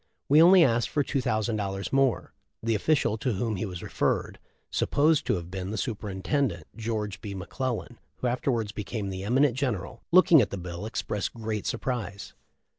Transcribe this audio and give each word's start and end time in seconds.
We 0.27 0.41
only 0.41 0.63
asked 0.63 0.89
for 0.89 1.05
00 1.05 1.43
more. 1.91 2.33
The 2.63 2.73
official 2.73 3.19
to 3.19 3.33
whom 3.33 3.55
he 3.57 3.67
was 3.67 3.83
referred,— 3.83 4.39
supposed 4.71 5.27
to 5.27 5.35
have 5.35 5.51
been 5.51 5.69
the 5.69 5.77
superintendent 5.77 6.65
George 6.75 7.21
B. 7.21 7.35
McClellan 7.35 7.99
who 8.15 8.25
afterwards 8.25 8.71
became 8.71 9.09
the 9.11 9.23
eminent 9.23 9.55
general.— 9.55 10.01
looking 10.11 10.41
at 10.41 10.49
the 10.49 10.57
bill 10.57 10.87
expressed 10.87 11.35
great 11.35 11.67
sur 11.67 11.77
prise. 11.77 12.33